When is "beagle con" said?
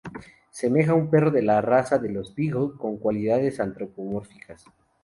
2.33-2.97